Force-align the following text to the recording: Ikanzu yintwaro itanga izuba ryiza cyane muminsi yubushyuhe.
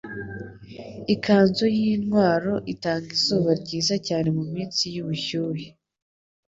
Ikanzu 1.13 1.65
yintwaro 1.77 2.53
itanga 2.73 3.07
izuba 3.17 3.49
ryiza 3.61 3.95
cyane 4.07 4.27
muminsi 4.37 4.83
yubushyuhe. 4.95 5.67